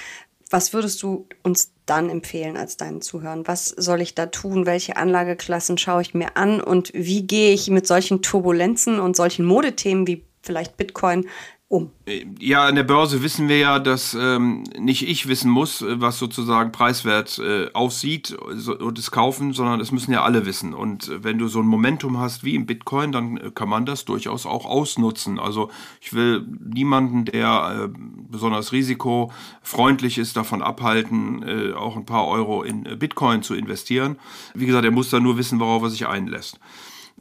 was 0.54 0.72
würdest 0.72 1.02
du 1.02 1.26
uns 1.42 1.72
dann 1.84 2.08
empfehlen 2.08 2.56
als 2.56 2.76
deinen 2.76 3.00
Zuhörern? 3.02 3.44
Was 3.48 3.70
soll 3.70 4.00
ich 4.00 4.14
da 4.14 4.26
tun? 4.26 4.66
Welche 4.66 4.96
Anlageklassen 4.96 5.78
schaue 5.78 6.02
ich 6.02 6.14
mir 6.14 6.36
an? 6.36 6.60
Und 6.60 6.92
wie 6.94 7.26
gehe 7.26 7.52
ich 7.52 7.68
mit 7.70 7.88
solchen 7.88 8.22
Turbulenzen 8.22 9.00
und 9.00 9.16
solchen 9.16 9.44
Modethemen 9.44 10.06
wie 10.06 10.24
vielleicht 10.42 10.76
Bitcoin 10.76 11.26
um? 11.74 11.90
Ja, 12.38 12.66
an 12.66 12.76
der 12.76 12.84
Börse 12.84 13.22
wissen 13.22 13.48
wir 13.48 13.58
ja, 13.58 13.78
dass 13.78 14.14
ähm, 14.14 14.62
nicht 14.78 15.06
ich 15.08 15.26
wissen 15.26 15.50
muss, 15.50 15.82
äh, 15.82 16.00
was 16.00 16.18
sozusagen 16.18 16.72
preiswert 16.72 17.38
äh, 17.38 17.70
aussieht 17.72 18.32
und 18.32 18.98
es 18.98 19.10
kaufen, 19.10 19.52
sondern 19.52 19.80
es 19.80 19.90
müssen 19.90 20.12
ja 20.12 20.22
alle 20.22 20.46
wissen. 20.46 20.72
Und 20.72 21.08
äh, 21.08 21.24
wenn 21.24 21.38
du 21.38 21.48
so 21.48 21.60
ein 21.60 21.66
Momentum 21.66 22.18
hast 22.18 22.44
wie 22.44 22.54
im 22.54 22.66
Bitcoin, 22.66 23.12
dann 23.12 23.36
äh, 23.36 23.50
kann 23.54 23.68
man 23.68 23.86
das 23.86 24.04
durchaus 24.04 24.46
auch 24.46 24.66
ausnutzen. 24.66 25.38
Also 25.38 25.70
ich 26.00 26.12
will 26.12 26.46
niemanden, 26.64 27.24
der 27.24 27.88
äh, 27.90 27.98
besonders 28.30 28.72
risikofreundlich 28.72 30.18
ist, 30.18 30.36
davon 30.36 30.62
abhalten, 30.62 31.42
äh, 31.42 31.72
auch 31.72 31.96
ein 31.96 32.06
paar 32.06 32.26
Euro 32.28 32.62
in 32.62 32.84
Bitcoin 32.98 33.42
zu 33.42 33.54
investieren. 33.54 34.16
Wie 34.54 34.66
gesagt, 34.66 34.84
er 34.84 34.90
muss 34.90 35.10
da 35.10 35.20
nur 35.20 35.36
wissen, 35.36 35.58
worauf 35.58 35.82
er 35.82 35.90
sich 35.90 36.06
einlässt. 36.06 36.60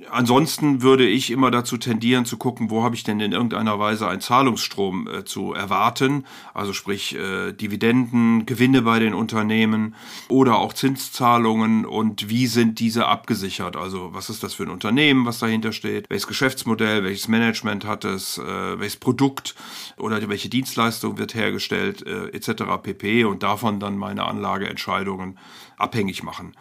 Ansonsten 0.10 0.82
würde 0.82 1.08
ich 1.08 1.30
immer 1.30 1.52
dazu 1.52 1.78
tendieren 1.78 2.26
zu 2.26 2.38
gucken, 2.38 2.72
wo 2.72 2.82
habe 2.82 2.96
ich 2.96 3.04
denn 3.04 3.20
in 3.20 3.32
irgendeiner 3.32 3.78
Weise 3.78 4.08
einen 4.08 4.22
Zahlungsstrom 4.22 5.08
äh, 5.08 5.24
zu 5.24 5.54
erwarten, 5.54 6.26
also 6.56 6.74
sprich 6.74 7.14
äh, 7.16 7.52
Dividenden, 7.52 8.48
Gewinne 8.48 8.82
bei 8.82 8.98
den 8.98 9.14
Unternehmen 9.14 9.94
oder 10.30 10.58
auch 10.58 10.74
Zinszahlungen 10.74 11.86
und 11.86 12.28
wie 12.28 12.48
sind 12.48 12.80
diese 12.80 13.06
abgesichert? 13.06 13.78
Also 13.78 14.10
was 14.14 14.32
ist 14.32 14.42
das 14.42 14.56
für 14.56 14.64
ein 14.64 14.72
Unternehmen, 14.72 15.28
was 15.28 15.38
dahinter 15.38 15.72
steht? 15.72 16.10
Welches 16.10 16.28
Geschäftsmodell, 16.28 17.04
welches 17.04 17.28
Management 17.28 17.86
hat 17.86 18.04
es, 18.04 18.40
äh, 18.40 18.80
welches 18.80 18.98
Produkt 18.98 19.54
oder 19.98 20.28
welche 20.28 20.50
Dienstleistung 20.50 21.20
wird 21.20 21.36
hergestellt, 21.36 22.04
äh, 22.08 22.30
etc. 22.30 22.64
pp. 22.82 23.26
und 23.26 23.44
davon 23.44 23.80
dann 23.80 24.00
meine 24.00 24.24
Anlageentscheidungen 24.24 25.38
abhängig 25.78 26.24
machen 26.24 26.56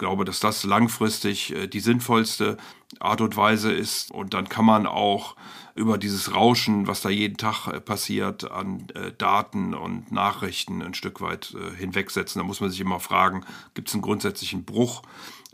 glaube, 0.00 0.24
dass 0.24 0.40
das 0.40 0.64
langfristig 0.64 1.54
äh, 1.54 1.68
die 1.68 1.78
sinnvollste 1.78 2.56
Art 2.98 3.20
und 3.20 3.36
Weise 3.36 3.70
ist. 3.70 4.10
Und 4.10 4.34
dann 4.34 4.48
kann 4.48 4.64
man 4.64 4.86
auch 4.86 5.36
über 5.76 5.96
dieses 5.96 6.34
Rauschen, 6.34 6.88
was 6.88 7.02
da 7.02 7.10
jeden 7.10 7.36
Tag 7.36 7.68
äh, 7.68 7.80
passiert, 7.80 8.50
an 8.50 8.86
äh, 8.94 9.12
Daten 9.16 9.74
und 9.74 10.10
Nachrichten 10.10 10.82
ein 10.82 10.94
Stück 10.94 11.20
weit 11.20 11.54
hinwegsetzen. 11.78 12.40
Da 12.40 12.44
muss 12.44 12.60
man 12.60 12.70
sich 12.70 12.80
immer 12.80 12.98
fragen, 12.98 13.44
gibt 13.74 13.88
es 13.88 13.94
einen 13.94 14.02
grundsätzlichen 14.02 14.64
Bruch? 14.64 15.02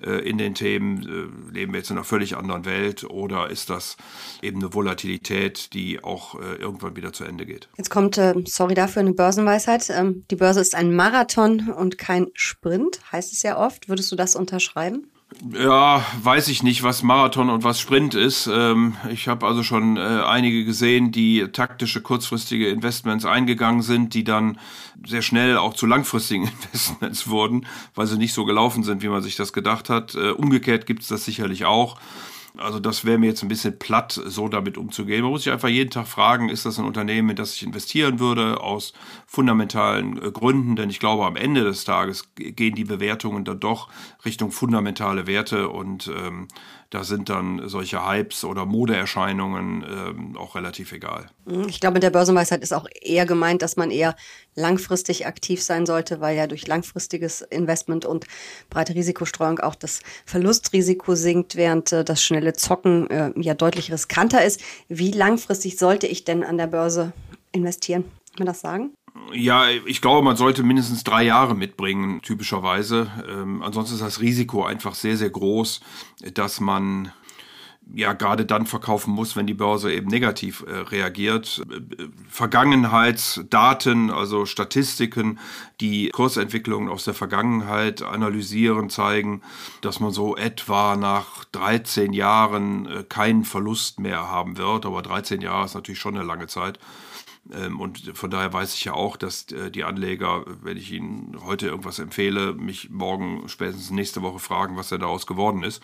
Äh, 0.02 0.28
in 0.28 0.38
den 0.38 0.54
Themen? 0.54 1.02
Äh, 1.02 1.54
leben 1.54 1.72
wir 1.72 1.78
jetzt 1.78 1.90
in 1.90 1.96
einer 1.96 2.04
völlig 2.04 2.36
anderen 2.36 2.64
Welt 2.64 3.04
oder 3.04 3.50
ist 3.50 3.70
das 3.70 3.96
eben 4.42 4.58
eine 4.58 4.74
Volatilität, 4.74 5.72
die 5.72 6.02
auch 6.02 6.40
äh, 6.40 6.56
irgendwann 6.56 6.96
wieder 6.96 7.12
zu 7.12 7.24
Ende 7.24 7.46
geht? 7.46 7.68
Jetzt 7.76 7.90
kommt, 7.90 8.20
sorry 8.46 8.74
dafür, 8.74 9.00
eine 9.00 9.14
Börsenweisheit. 9.14 9.88
Ähm, 9.90 10.24
die 10.30 10.36
Börse 10.36 10.60
ist 10.60 10.74
ein 10.74 10.94
Marathon 10.94 11.70
und 11.70 11.98
kein 11.98 12.28
Sprint, 12.34 13.00
heißt 13.12 13.32
es 13.32 13.42
ja 13.42 13.58
oft. 13.58 13.88
Würdest 13.88 14.12
du 14.12 14.16
das 14.16 14.36
unterschreiben? 14.36 15.10
Ja, 15.52 16.04
weiß 16.22 16.48
ich 16.48 16.62
nicht, 16.62 16.82
was 16.82 17.02
Marathon 17.02 17.50
und 17.50 17.62
was 17.62 17.78
Sprint 17.78 18.14
ist. 18.14 18.46
Ähm, 18.46 18.96
ich 19.10 19.28
habe 19.28 19.46
also 19.46 19.62
schon 19.62 19.96
äh, 19.96 20.00
einige 20.00 20.64
gesehen, 20.64 21.12
die 21.12 21.48
taktische, 21.52 22.00
kurzfristige 22.00 22.68
Investments 22.70 23.24
eingegangen 23.24 23.82
sind, 23.82 24.14
die 24.14 24.24
dann 24.24 24.58
sehr 25.06 25.22
schnell 25.22 25.58
auch 25.58 25.74
zu 25.74 25.86
langfristigen 25.86 26.44
Investments 26.64 27.28
wurden, 27.28 27.66
weil 27.94 28.06
sie 28.06 28.16
nicht 28.16 28.32
so 28.32 28.44
gelaufen 28.44 28.82
sind, 28.82 29.02
wie 29.02 29.08
man 29.08 29.22
sich 29.22 29.36
das 29.36 29.52
gedacht 29.52 29.90
hat. 29.90 30.14
Äh, 30.14 30.30
umgekehrt 30.30 30.86
gibt 30.86 31.02
es 31.02 31.08
das 31.08 31.24
sicherlich 31.24 31.66
auch. 31.66 31.98
Also 32.58 32.80
das 32.80 33.04
wäre 33.04 33.18
mir 33.18 33.26
jetzt 33.26 33.42
ein 33.42 33.48
bisschen 33.48 33.78
platt, 33.78 34.12
so 34.12 34.48
damit 34.48 34.78
umzugehen. 34.78 35.22
Man 35.22 35.30
muss 35.30 35.44
sich 35.44 35.52
einfach 35.52 35.68
jeden 35.68 35.90
Tag 35.90 36.06
fragen, 36.06 36.48
ist 36.48 36.66
das 36.66 36.78
ein 36.78 36.84
Unternehmen, 36.84 37.30
in 37.30 37.36
das 37.36 37.54
ich 37.54 37.62
investieren 37.62 38.18
würde, 38.18 38.60
aus 38.60 38.92
fundamentalen 39.26 40.22
äh, 40.22 40.30
Gründen? 40.30 40.76
Denn 40.76 40.90
ich 40.90 41.00
glaube, 41.00 41.26
am 41.26 41.36
Ende 41.36 41.64
des 41.64 41.84
Tages 41.84 42.28
gehen 42.34 42.74
die 42.74 42.84
Bewertungen 42.84 43.44
dann 43.44 43.60
doch 43.60 43.88
Richtung 44.24 44.50
fundamentale 44.50 45.26
Werte 45.26 45.68
und 45.68 46.08
ähm, 46.08 46.48
da 46.90 47.04
sind 47.04 47.28
dann 47.28 47.68
solche 47.68 48.06
Hypes 48.06 48.44
oder 48.44 48.64
Modeerscheinungen 48.64 49.84
ähm, 49.88 50.36
auch 50.36 50.54
relativ 50.54 50.92
egal. 50.92 51.26
Mhm, 51.44 51.68
ich 51.68 51.80
glaube, 51.80 51.94
mit 51.94 52.02
der 52.02 52.10
Börsenweisheit 52.10 52.62
ist 52.62 52.72
auch 52.72 52.86
eher 53.02 53.26
gemeint, 53.26 53.62
dass 53.62 53.76
man 53.76 53.90
eher 53.90 54.14
langfristig 54.54 55.26
aktiv 55.26 55.62
sein 55.62 55.86
sollte, 55.86 56.20
weil 56.20 56.36
ja 56.36 56.46
durch 56.46 56.66
langfristiges 56.66 57.42
Investment 57.42 58.04
und 58.04 58.26
breite 58.70 58.94
Risikostreuung 58.94 59.58
auch 59.58 59.74
das 59.74 60.00
Verlustrisiko 60.24 61.14
sinkt, 61.14 61.56
während 61.56 61.92
äh, 61.92 62.04
das 62.04 62.22
schnelle 62.22 62.52
Zocken 62.52 63.10
äh, 63.10 63.32
ja 63.36 63.54
deutlich 63.54 63.92
riskanter 63.92 64.44
ist. 64.44 64.60
Wie 64.88 65.10
langfristig 65.10 65.78
sollte 65.78 66.06
ich 66.06 66.24
denn 66.24 66.44
an 66.44 66.58
der 66.58 66.68
Börse 66.68 67.12
investieren? 67.52 68.04
Kann 68.36 68.44
man 68.44 68.46
das 68.46 68.60
sagen? 68.60 68.90
Ja, 69.32 69.68
ich 69.68 70.00
glaube, 70.00 70.22
man 70.22 70.36
sollte 70.36 70.62
mindestens 70.62 71.04
drei 71.04 71.24
Jahre 71.24 71.54
mitbringen, 71.54 72.22
typischerweise. 72.22 73.10
Ähm, 73.28 73.62
ansonsten 73.62 73.94
ist 73.94 74.02
das 74.02 74.20
Risiko 74.20 74.64
einfach 74.64 74.94
sehr, 74.94 75.16
sehr 75.16 75.30
groß, 75.30 75.80
dass 76.34 76.60
man 76.60 77.12
ja 77.94 78.12
gerade 78.14 78.44
dann 78.44 78.66
verkaufen 78.66 79.12
muss, 79.12 79.36
wenn 79.36 79.46
die 79.46 79.54
Börse 79.54 79.92
eben 79.92 80.08
negativ 80.08 80.64
äh, 80.66 80.78
reagiert. 80.78 81.62
Vergangenheitsdaten, 82.28 84.10
also 84.10 84.44
Statistiken, 84.44 85.38
die 85.80 86.08
Kursentwicklungen 86.10 86.88
aus 86.88 87.04
der 87.04 87.14
Vergangenheit 87.14 88.02
analysieren, 88.02 88.90
zeigen, 88.90 89.42
dass 89.82 90.00
man 90.00 90.10
so 90.10 90.36
etwa 90.36 90.96
nach 90.96 91.44
13 91.52 92.12
Jahren 92.12 92.86
äh, 92.86 93.04
keinen 93.04 93.44
Verlust 93.44 94.00
mehr 94.00 94.28
haben 94.28 94.56
wird. 94.56 94.84
Aber 94.84 95.02
13 95.02 95.40
Jahre 95.40 95.66
ist 95.66 95.74
natürlich 95.74 96.00
schon 96.00 96.16
eine 96.16 96.26
lange 96.26 96.48
Zeit. 96.48 96.78
Ähm, 97.52 97.80
und 97.80 98.12
von 98.14 98.30
daher 98.30 98.52
weiß 98.52 98.74
ich 98.74 98.84
ja 98.84 98.92
auch, 98.92 99.16
dass 99.16 99.50
äh, 99.52 99.70
die 99.70 99.84
Anleger, 99.84 100.44
wenn 100.62 100.76
ich 100.76 100.92
ihnen 100.92 101.36
heute 101.44 101.66
irgendwas 101.66 101.98
empfehle, 101.98 102.54
mich 102.54 102.90
morgen, 102.90 103.48
spätestens 103.48 103.90
nächste 103.90 104.22
Woche 104.22 104.38
fragen, 104.38 104.76
was 104.76 104.88
denn 104.88 105.00
daraus 105.00 105.26
geworden 105.26 105.62
ist. 105.62 105.82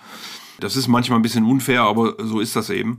Das 0.61 0.77
ist 0.77 0.89
manchmal 0.89 1.19
ein 1.19 1.23
bisschen 1.23 1.45
unfair, 1.45 1.83
aber 1.83 2.15
so 2.19 2.41
ist 2.41 2.57
das 2.57 2.71
eben. 2.71 2.99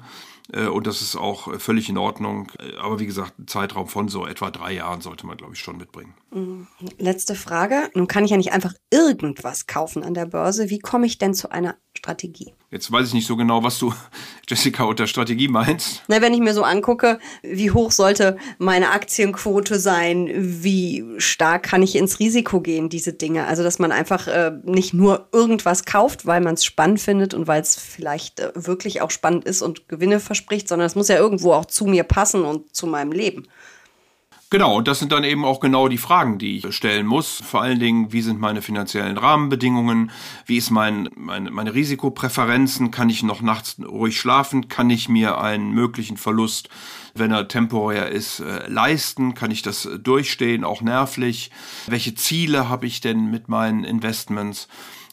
Äh, 0.52 0.68
und 0.68 0.88
das 0.88 1.02
ist 1.02 1.16
auch 1.16 1.60
völlig 1.60 1.90
in 1.90 1.98
Ordnung. 1.98 2.52
Äh, 2.60 2.78
aber 2.78 3.00
wie 3.00 3.06
gesagt, 3.06 3.40
ein 3.40 3.48
Zeitraum 3.48 3.88
von 3.88 4.10
so 4.10 4.26
etwa 4.26 4.52
drei 4.52 4.74
Jahren 4.74 5.02
sollte 5.02 5.26
man, 5.26 5.38
glaube 5.38 5.54
ich, 5.54 5.60
schon 5.60 5.78
mitbringen. 5.78 6.14
Mhm. 6.32 6.68
Letzte 6.98 7.36
Frage. 7.36 7.90
Nun 7.94 8.08
kann 8.08 8.26
ich 8.26 8.32
ja 8.32 8.38
nicht 8.38 8.52
einfach 8.52 8.74
irgendwas 8.90 9.68
kaufen 9.68 10.04
an 10.04 10.14
der 10.14 10.26
Börse. 10.26 10.70
Wie 10.70 10.80
komme 10.80 11.06
ich 11.06 11.18
denn 11.18 11.34
zu 11.34 11.52
einer 11.52 11.76
Strategie? 11.96 12.54
Jetzt 12.72 12.92
weiß 12.92 13.08
ich 13.08 13.14
nicht 13.14 13.28
so 13.28 13.36
genau, 13.36 13.64
was 13.64 13.78
du, 13.78 13.94
Jessica, 14.48 14.84
unter 14.84 15.08
Strategie 15.08 15.48
meinst. 15.48 16.04
Na, 16.08 16.22
wenn 16.22 16.34
ich 16.34 16.40
mir 16.40 16.54
so 16.54 16.64
angucke, 16.64 17.20
wie 17.44 17.72
hoch 17.72 17.92
sollte 17.92 18.38
meine 18.58 18.92
Aktienquote 18.92 19.80
sein, 19.80 20.30
wie 20.34 21.06
stark 21.18 21.64
kann 21.64 21.84
ich 21.84 21.96
ins 21.96 22.20
Risiko 22.20 22.62
gehen, 22.62 22.90
diese 22.90 23.14
Dinge. 23.14 23.46
Also, 23.46 23.64
dass 23.64 23.80
man 23.80 23.92
einfach 23.92 24.28
äh, 24.28 24.52
nicht 24.64 24.94
nur 24.94 25.30
irgendwas 25.32 25.86
kauft, 25.86 26.26
weil 26.26 26.42
man 26.42 26.56
es 26.56 26.66
spannend 26.66 27.00
findet 27.00 27.34
und 27.34 27.48
weil 27.48 27.62
es 27.62 27.76
vielleicht 27.76 28.40
äh, 28.40 28.52
wirklich 28.56 29.02
auch 29.02 29.12
spannend 29.12 29.46
ist 29.46 29.62
und 29.62 29.88
Gewinne 29.88 30.20
verspricht, 30.34 30.68
sondern 30.68 30.88
es 30.88 30.96
muss 30.96 31.08
ja 31.08 31.18
irgendwo 31.18 31.54
auch 31.54 31.66
zu 31.66 31.86
mir 31.86 32.04
passen 32.04 32.44
und 32.44 32.76
zu 32.76 32.88
meinem 32.88 33.12
Leben. 33.12 33.48
Genau, 34.50 34.78
und 34.78 34.88
das 34.88 35.00
sind 35.00 35.12
dann 35.12 35.24
eben 35.24 35.46
auch 35.46 35.60
genau 35.60 35.88
die 35.88 35.98
Fragen, 35.98 36.38
die 36.38 36.58
ich 36.58 36.76
stellen 36.76 37.08
muss. 37.08 37.42
Vor 37.44 37.64
allen 37.64 37.80
Dingen, 37.80 38.14
wie 38.14 38.22
sind 38.22 38.40
meine 38.40 38.62
finanziellen 38.62 39.18
Rahmenbedingungen? 39.18 40.12
Wie 40.46 40.58
ist 40.58 40.70
mein, 40.70 41.10
meine, 41.16 41.50
meine 41.50 41.74
Risikopräferenzen? 41.74 42.92
Kann 42.92 43.10
ich 43.10 43.24
noch 43.24 43.42
nachts 43.42 43.78
ruhig 43.84 44.20
schlafen? 44.20 44.68
Kann 44.68 44.92
ich 44.92 45.10
mir 45.10 45.40
einen 45.40 45.72
möglichen 45.72 46.18
Verlust, 46.18 46.70
wenn 47.16 47.32
er 47.32 47.48
temporär 47.48 48.10
ist, 48.10 48.42
äh, 48.42 48.68
leisten? 48.68 49.34
Kann 49.34 49.50
ich 49.50 49.64
das 49.64 49.90
durchstehen, 50.00 50.64
auch 50.64 50.84
nervlich? 50.84 51.50
Welche 51.88 52.14
Ziele 52.14 52.70
habe 52.70 52.86
ich 52.86 53.02
denn 53.02 53.32
mit 53.32 53.50
meinen 53.50 53.84
Investments? 53.84 54.68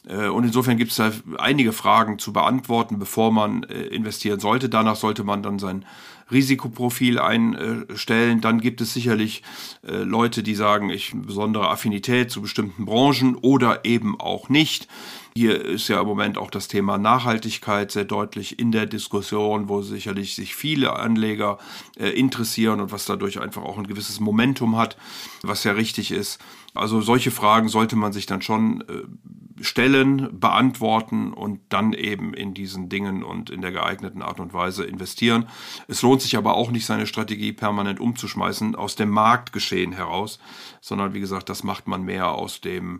Äh, 0.07 0.27
und 0.27 0.43
insofern 0.43 0.77
gibt 0.77 0.91
es 0.91 0.97
da 0.97 1.11
einige 1.37 1.73
Fragen 1.73 2.19
zu 2.19 2.33
beantworten, 2.33 2.99
bevor 2.99 3.31
man 3.31 3.63
äh, 3.63 3.81
investieren 3.87 4.39
sollte. 4.39 4.69
Danach 4.69 4.95
sollte 4.95 5.23
man 5.23 5.43
dann 5.43 5.59
sein 5.59 5.85
Risikoprofil 6.31 7.19
einstellen. 7.19 8.41
Dann 8.41 8.61
gibt 8.61 8.81
es 8.81 8.93
sicherlich 8.93 9.43
äh, 9.85 9.97
Leute, 9.97 10.43
die 10.43 10.55
sagen, 10.55 10.89
ich 10.89 11.13
besondere 11.13 11.69
Affinität 11.69 12.31
zu 12.31 12.41
bestimmten 12.41 12.85
Branchen 12.85 13.35
oder 13.35 13.85
eben 13.85 14.19
auch 14.19 14.49
nicht. 14.49 14.87
Hier 15.33 15.63
ist 15.63 15.87
ja 15.87 16.01
im 16.01 16.07
Moment 16.07 16.37
auch 16.37 16.51
das 16.51 16.67
Thema 16.67 16.97
Nachhaltigkeit 16.97 17.91
sehr 17.91 18.03
deutlich 18.03 18.59
in 18.59 18.71
der 18.71 18.85
Diskussion, 18.85 19.69
wo 19.69 19.81
sicherlich 19.81 20.35
sich 20.35 20.55
viele 20.55 20.93
Anleger 20.97 21.57
äh, 21.97 22.09
interessieren 22.09 22.81
und 22.81 22.91
was 22.91 23.05
dadurch 23.05 23.39
einfach 23.39 23.63
auch 23.63 23.77
ein 23.77 23.87
gewisses 23.87 24.19
Momentum 24.19 24.77
hat, 24.77 24.97
was 25.41 25.63
ja 25.63 25.71
richtig 25.71 26.11
ist. 26.11 26.41
Also 26.73 27.01
solche 27.01 27.31
Fragen 27.31 27.69
sollte 27.69 27.95
man 27.95 28.11
sich 28.11 28.25
dann 28.25 28.41
schon 28.41 28.81
äh, 28.81 29.63
stellen, 29.63 30.39
beantworten 30.39 31.33
und 31.33 31.59
dann 31.69 31.93
eben 31.93 32.33
in 32.33 32.53
diesen 32.53 32.89
Dingen 32.89 33.23
und 33.23 33.49
in 33.49 33.61
der 33.61 33.71
geeigneten 33.71 34.21
Art 34.21 34.39
und 34.39 34.53
Weise 34.53 34.83
investieren. 34.83 35.47
Es 35.87 36.01
lohnt 36.01 36.21
sich 36.21 36.35
aber 36.37 36.55
auch 36.55 36.71
nicht, 36.71 36.85
seine 36.85 37.07
Strategie 37.07 37.53
permanent 37.53 37.99
umzuschmeißen 37.99 38.75
aus 38.75 38.95
dem 38.95 39.09
Marktgeschehen 39.09 39.93
heraus, 39.93 40.39
sondern 40.81 41.13
wie 41.13 41.19
gesagt, 41.19 41.49
das 41.49 41.63
macht 41.63 41.87
man 41.87 42.03
mehr 42.03 42.31
aus 42.31 42.61
dem 42.61 42.99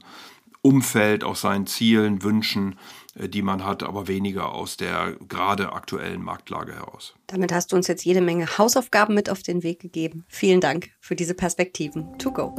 Umfeld, 0.61 1.23
aus 1.23 1.41
seinen 1.41 1.65
Zielen, 1.67 2.23
Wünschen, 2.23 2.77
äh, 3.15 3.27
die 3.27 3.41
man 3.41 3.65
hat, 3.65 3.83
aber 3.83 4.07
weniger 4.07 4.53
aus 4.53 4.77
der 4.77 5.15
gerade 5.27 5.73
aktuellen 5.73 6.21
Marktlage 6.21 6.73
heraus. 6.73 7.15
Damit 7.27 7.51
hast 7.51 7.71
du 7.71 7.75
uns 7.75 7.87
jetzt 7.87 8.05
jede 8.05 8.21
Menge 8.21 8.57
Hausaufgaben 8.57 9.15
mit 9.15 9.29
auf 9.29 9.41
den 9.41 9.63
Weg 9.63 9.79
gegeben. 9.79 10.25
Vielen 10.27 10.61
Dank 10.61 10.91
für 10.99 11.15
diese 11.15 11.33
Perspektiven. 11.33 12.17
To 12.17 12.31
go. 12.31 12.55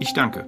Ich 0.00 0.12
danke. 0.12 0.46